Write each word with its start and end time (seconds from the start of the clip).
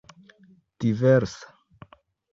diversa 0.79 1.45